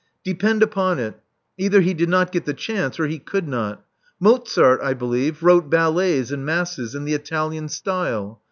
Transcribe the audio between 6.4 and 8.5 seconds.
Masses in the Italian style.